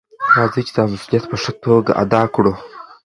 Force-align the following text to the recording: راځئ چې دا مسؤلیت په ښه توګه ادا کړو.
راځئ 0.37 0.61
چې 0.67 0.73
دا 0.77 0.83
مسؤلیت 0.91 1.25
په 1.29 1.37
ښه 1.41 1.51
توګه 1.65 1.91
ادا 2.03 2.21
کړو. 2.35 2.53